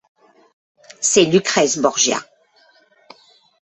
[0.99, 2.17] C’est Lucrèce Borgia!